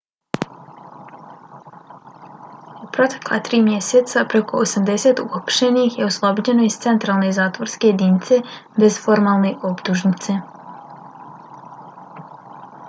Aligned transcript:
u 2.85 2.87
protekla 2.95 3.37
3 3.49 3.59
mjeseca 3.67 4.23
preko 4.33 4.61
80 4.63 5.21
uhapšenih 5.25 5.99
je 5.99 6.07
oslobođeno 6.07 6.65
iz 6.69 6.77
centralne 6.87 7.31
zatvorske 7.39 7.91
jedinice 7.91 8.39
bez 8.85 8.97
formalne 9.03 9.51
optužnice 9.73 10.39